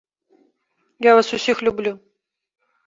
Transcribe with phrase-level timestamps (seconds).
[1.09, 1.91] Я вас усіх люблю.